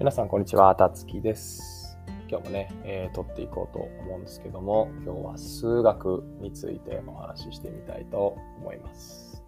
[0.00, 0.74] 皆さん、こんにちは。
[0.76, 1.98] たつきです。
[2.26, 9.44] 今日もね、えー、撮っていこうと思うんですけども、今日は数学についてお話ししてみたいと思います。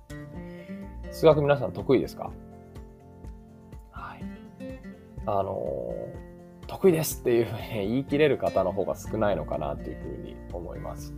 [1.11, 2.31] 数学皆さん得意ですか？
[3.93, 4.21] はい。
[5.25, 11.15] あのー、得意ですっていうふうに 言い切れる方の方が少ないのかなっていうふうに思います。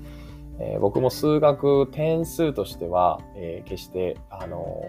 [0.61, 4.80] えー、僕も数学点数としては、えー、決して、あの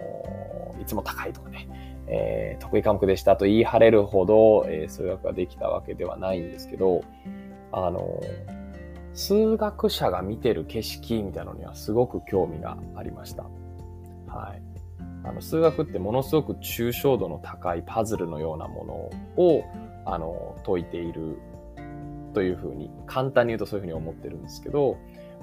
[0.80, 1.68] いつも高いとかね、
[2.08, 7.02] えー、得意科目でしたと言い張れるほど、えー、数学ができたわけではないんですけど、
[7.72, 8.20] あの、
[9.14, 13.44] 数学者が見てる景色みたいなのにはすごく興味がありました。
[14.26, 14.62] はい。
[15.24, 18.84] あの、数学ってものすごく抽象度の高いパズルのようなも
[19.36, 19.64] のを、
[20.04, 21.38] あの、解いている
[22.34, 24.98] というふうに、簡単に言うとそういうふうに思ってるんですけど、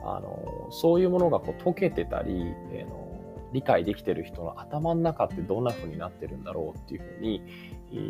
[0.06, 3.13] あの、そういうものがこう解けてたり、えー、の
[3.54, 7.42] 理解できてる人の頭の中ってどんな風になってるんだろうっていう風に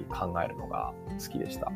[0.10, 1.72] 考えるのが好きでした。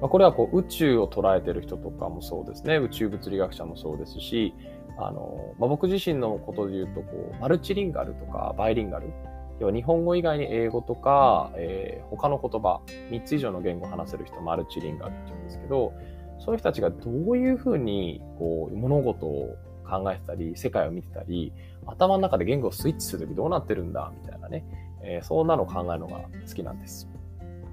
[0.00, 2.76] まあ、これはこう宇宙を捉えてる人とかもそうですね。
[2.76, 4.54] 宇宙物理学者もそうですし、
[4.98, 9.12] あの、まあ、僕自身のことで言うと、こう、マルチリンガルとかバイリンガル。
[9.58, 15.94] 要は日本語以外に英語とか、えー、他の言葉、3つ以上の言語を話せる人、マルチリンガルって言うんですけど、
[16.38, 21.52] そういう人たちがどういうふうに、こう、物事を考えてたり、世界を見てたり、
[21.86, 24.64] 頭の中で言語をスイッチするときどうなってるんだ、みたいなね、
[25.02, 27.08] えー、そんなのを考えるのが好きなんです。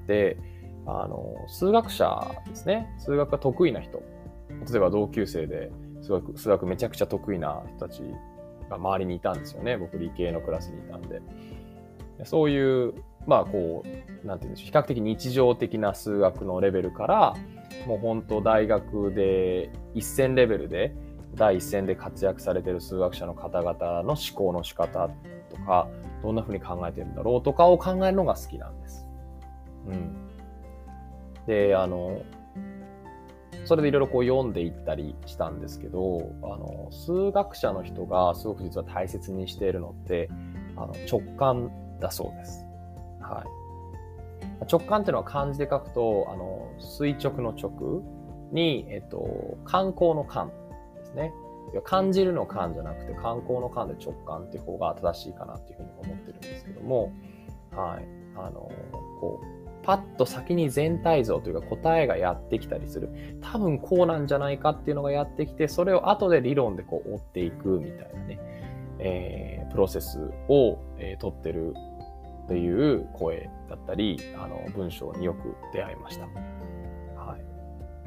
[0.07, 0.37] で、
[0.85, 2.93] あの、数学者ですね。
[2.99, 4.03] 数学が得意な人。
[4.71, 8.01] 例えば同級生で数学、数学めちゃくちゃ得意な人たち
[8.69, 9.77] が周りにいたんですよね。
[9.77, 11.21] 僕理系のクラスにいたんで。
[12.25, 12.93] そういう、
[13.25, 13.83] まあこ
[14.23, 14.71] う、なんていうんでしょう。
[14.71, 17.33] 比較的日常的な数学のレベルから、
[17.87, 20.93] もう本当大学で一線レベルで
[21.35, 25.09] 第一線で活躍されている数学者の方々の思考の仕方
[25.49, 25.87] とか、
[26.21, 29.07] どんな風に考えてるんだろうとかを考えるのが好きなんです。
[29.87, 30.15] うん。
[31.47, 32.21] で、あの、
[33.65, 40.29] それでいろいろこう読んでいったりしたんですけど、あの、数学者の人がすごく実は大切にしているのって、
[40.75, 42.65] あの直感だそうです。
[43.21, 44.65] はい。
[44.69, 48.03] 直感っていうのは漢字で書くと、あの、垂直の直
[48.51, 50.51] に、えっと、観光の観
[51.15, 51.31] で
[51.71, 51.81] すね。
[51.85, 57.11] 感じるの感じゃなくて観光の感で直感っていう方が正しいかなっていうふうに思ってるんですけども、
[57.71, 58.05] はい。
[58.35, 58.71] あの、
[59.19, 63.09] こう、パッと先に全体像というか答えがやってきたりする。
[63.41, 68.39] 多分こうなんじゃないかっていうのがやってきて、それを後で理論でこう追っていくみたいなね、
[68.99, 71.73] えー、プロセスを、えー、取ってる
[72.47, 76.27] という声だったり、あの、文章によく出会いました。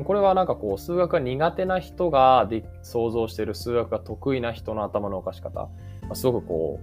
[0.04, 5.68] これはなんかこう、数学が苦手な人がで想像している数学が得意な人の頭の動かし方、
[6.08, 6.80] ま、すごくこ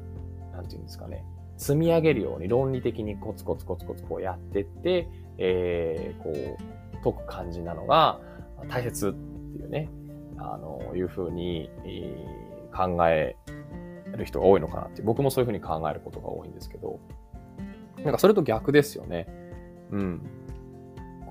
[0.52, 1.24] う、なんていうんですかね、
[1.58, 5.08] 積み上げるように論理的にコツコツコツコツこうやってって、
[5.38, 8.20] えー、こう、解く感じなのが
[8.68, 9.90] 大切っていうね、
[10.38, 13.36] あの、いうふうに、えー、考え
[14.18, 17.00] る人が多いのかなって、僕もそういうふうに考えることが多いんですけど、
[18.04, 19.28] なんかそれと逆ですよね。
[19.92, 20.22] うん。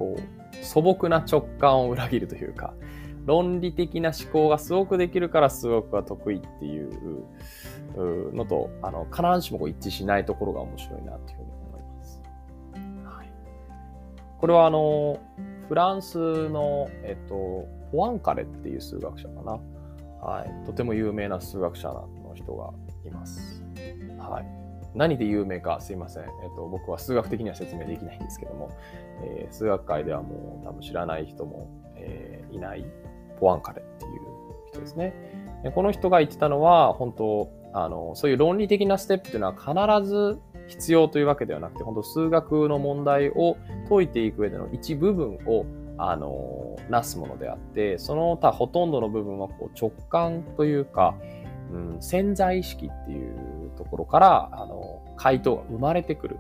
[0.03, 2.75] こう、素朴な直感を裏切るというか、
[3.25, 7.25] 論理的な思考がすごくできるから数学が得意っていう
[8.35, 12.23] のと、あの、必ずしも一致しないところが面白いなっていうふうに思います。
[13.05, 13.33] はい。
[14.41, 15.21] これはあの、
[15.69, 19.61] フランスの、えっと、ポアンカレっていう数学者かな。
[20.21, 20.67] はい。
[20.67, 22.73] とても有名な数学者の人が
[23.05, 23.63] います。
[24.19, 24.62] はい。
[24.95, 26.25] 何で有名かすいません。
[26.25, 28.71] えっと、僕は数学的には説明できないんですけども、
[29.23, 32.85] えー、数学界ではもう多分知らない人も、えー、いない
[33.41, 34.13] ポアンカレっていう
[34.71, 35.15] 人ですね。
[35.75, 43.57] この人が言ってたのは、本当あの、そういう論理的なステップというのは必ず必要というわけではなくて、本当数学の問題を
[43.89, 45.65] 解いていく上での一部分を
[45.99, 51.15] あの、なすものであって、その他ほとんどの部分はこう直感というか、
[51.73, 56.39] うん、潜在意識っていうところから、あの、回答が生まれてくる。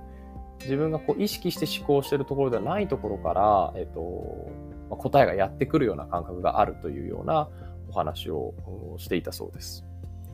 [0.61, 4.49] 自分がこう意識して思考してるところではないところから、えっと、
[4.91, 7.49] ま答えがやってくるような感覚があるというような
[7.89, 8.55] お話を
[8.99, 9.85] していたそうです。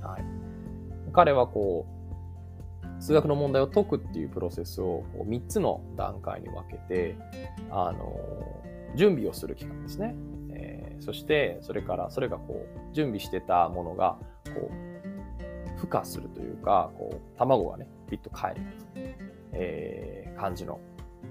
[0.02, 0.24] はい。
[1.12, 7.16] 彼はこう、数学の問題を解くっていうプロセスをこう3つの段階に分けて、
[7.70, 8.14] あの、
[8.96, 10.14] 準備をする期間ですね。
[10.52, 14.97] えー、そして、それから、それがこう、準備してたものが、こう、
[15.78, 19.14] 孵化するというか、こう、卵がね、ピッと帰る、
[19.52, 20.80] えー、感じの、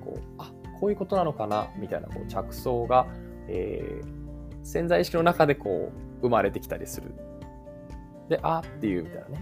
[0.03, 3.07] こう、あ、こういうことなのかな、みたいな、こう、着想が、
[3.47, 7.13] えー、潜在意識の中でこう、生まれてきたりする。
[8.29, 9.41] で、あっていうみたいなね。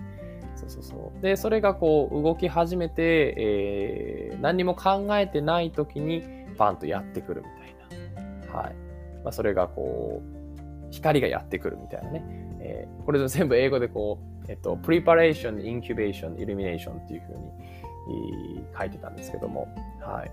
[0.55, 1.21] そうそうそう。
[1.21, 6.23] で、それがこう、動き始めて、えー、何にも考えてない時に、
[6.57, 8.57] パンとやってくるみたいな。
[8.57, 8.75] はい。
[9.23, 12.23] まあ、それがこう、光がやってくるみたいなね。
[12.61, 19.67] えー、これ全部英語でこう、えっと、preparation, incubation, illumination っていうふうに書いてたんですけども、
[19.99, 20.31] はい。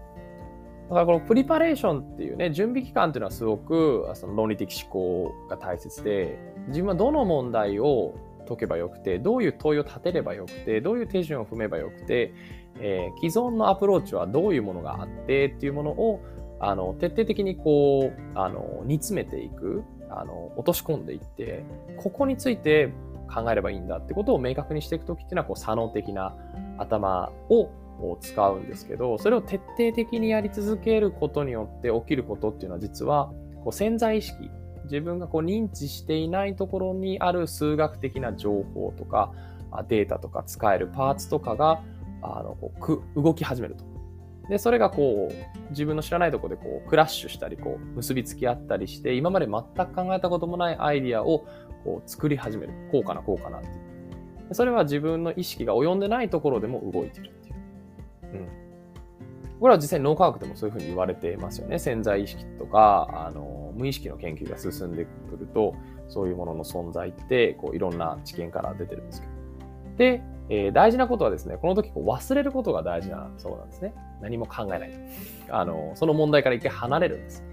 [0.88, 6.38] だからこのプリパレーションっていうね、準備期間っていうのはすごくその論理的思考が大切で、
[6.69, 8.14] 自分はどの問題を
[8.47, 12.35] 解けばよくて、どういう問いを立てればよくて、どういう手順を踏めばよくて、
[12.79, 16.20] えー、既存のアプローチはどういうものがあってっていうものを
[16.61, 21.64] あの徹底的にこうあの煮詰めていくあの落とし込んでいって
[21.97, 22.93] ここについて
[23.32, 26.34] 考えればいいんだってことを明確にしていくときっていうのはこう左脳的な
[26.78, 27.70] 頭を
[28.20, 33.32] 使うんですけどそれを徹底的にやり続けることによって起きることっていうのは実は
[33.62, 34.50] こう潜在意識
[34.84, 39.32] 自分がこう認知していないところにある数学的な情報とか
[39.88, 41.82] データとか使えるパーツとかが
[42.22, 43.92] あのこうく動き始めると。
[44.48, 51.46] で、それがこう、自分の知らないところでこう、クラッシュしたり、こう、結びつき合ったりして、今まで全く考えたこともないアイディアを
[51.84, 52.73] こう作り始める。
[52.90, 53.69] こうかな、こうかなって。
[54.52, 57.55] それは自分の意識が及んでないところでも動いてるっていう。
[58.34, 58.49] うん。
[59.61, 61.79] これは実際脳科学でもそういうふうに言われてますよね。
[61.79, 65.75] 潜在意識とか、あの、無意識の研究が進んでくると、
[66.08, 69.32] そういうものの存在って、こう、いろんな知見から出てるんですけど。
[69.96, 73.94] で、えー、大事なことはですね、この時こう忘れることが大事なそうなんですね。
[74.20, 74.90] 何も考えない。
[75.49, 77.44] あの、その問題から一回離れるんです。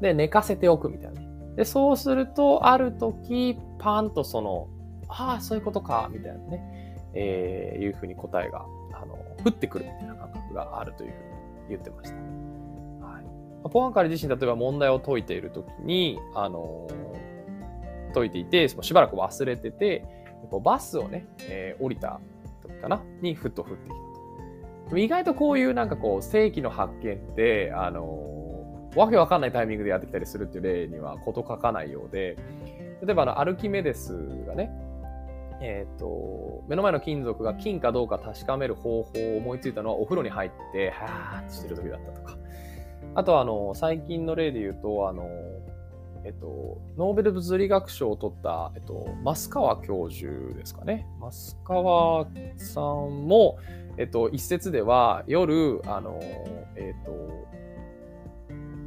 [0.00, 1.20] で、寝かせておくみたいな。
[1.56, 4.68] で、そうすると、ある時、パンとその、
[5.08, 9.14] ああ、そういうことか、みたいなね、えー、いうふうに答えが、あの、
[9.44, 11.20] 降ってくるみたいな感覚があるというふうに
[11.70, 12.16] 言ってました。
[12.16, 13.70] はい。
[13.70, 16.88] ポアンカリ自身、例えば問題を解いている時に、あの
[18.12, 20.04] 解いていて、しばらく忘れてて、
[20.50, 22.20] こうバスをね、えー、降りた
[22.62, 24.98] 時かなにふっと降ってきたと。
[24.98, 28.39] 意外とこういうなんかこう正規の発見って、あのー、
[28.96, 32.36] わけわかんないタイミングでやってきたりするっていう例には事書かないようで、
[33.02, 34.12] 例えばあのアルキメデス
[34.46, 34.70] がね、
[35.60, 42.36] えっ、ー、と、目の前の金属が金かどうか確かめる方法を思いついたのはお風呂に入って、はーってしてる時だったとか。
[43.14, 45.28] あと、あの、最近の例で言うと、あの、
[46.24, 51.06] えっと、ノーベル物理学賞を取った、えっと、増川教授ですかね。
[51.20, 52.26] 増川
[52.56, 53.58] さんも、
[53.96, 56.20] えっと、一説では夜、あの、
[56.76, 57.10] えっと、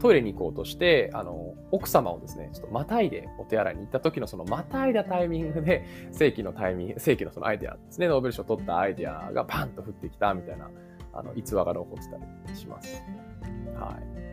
[0.03, 10.69] トイレに行こうとして、あの、奥様をですね、ちょっとまたいでお手洗いに行った時のそのまたいだタイミングで、 正規のタイミング、正規のそのアイデアですね、ノーベル賞を取ったアイデアがパンと降ってきたみたいな、
[11.13, 12.17] あの、逸話が残ってた
[12.51, 13.01] りします。
[13.75, 14.23] はい。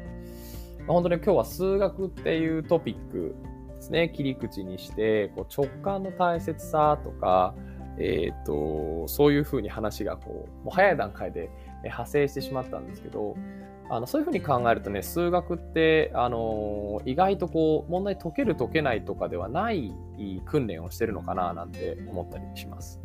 [0.81, 3.37] まあ、本当に今日は数学っていうトピック
[3.77, 7.55] ですね、切り口にして、こう直感の大切さとか、
[7.97, 11.49] えっ、ー、と、そういうふうに話がこう、もう早い段階で
[11.85, 13.37] 派生してしまったんですけど、
[13.91, 19.93] あのそういうふうに考えるとね、数学って、あの意外とこう、問題解ける解けないとかではない
[20.47, 23.01] 訓練をしてるのかななんて思ったりします。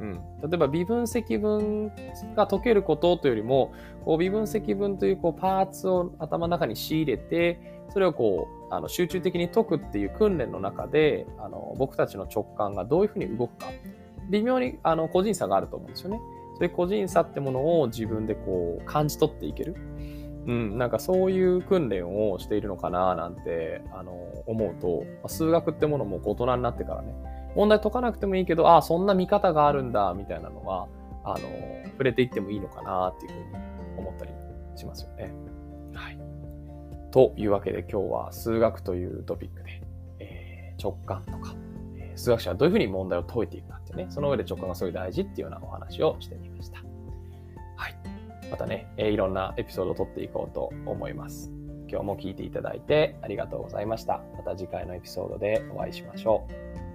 [0.00, 1.90] うん、例えば微分積分
[2.36, 3.72] が解けることというよりも
[4.04, 13.72] こう微分積分というこうパーツを頭の中に仕入れてそれをこうあの集中的に解くっていう訓練の中であの僕たちの直感がどういうふうに動くか
[14.30, 16.20] 微妙にあの個人差があると思うんですよね。
[16.58, 19.74] そういう個人差ってものを自分でこう感じ取っていける。
[20.46, 24.12] うん、なんかそういう訓練をしているのかななんてあの
[24.46, 27.14] 思うと数学ってものも大人になってからね
[27.54, 30.86] 問題解かなくてもいいけど、ああ、そんな見方があるんだ、みたいなのは、
[31.24, 31.38] あの、
[31.92, 33.46] 触れていってもいいのかな、っていうふうに
[33.98, 34.30] 思ったり
[34.76, 35.34] しますよね。
[35.92, 36.18] はい。
[37.10, 39.82] というわけで今日は数学というトピックで、
[40.20, 41.54] えー、直感とか、
[41.96, 46.78] え、数学者はどういうふうに問題を解いていくかってね、その上で直感がすごい大事っていうようなお話をしてみました。
[47.76, 48.17] はい。
[48.50, 51.50] またね、え、いろんなエピソードを撮っていこうと思います。
[51.90, 54.22] 今日も聴いていただいてありがとうございました。
[54.36, 56.46] また次回のエピソードでお会いしましょ
[56.84, 56.87] う。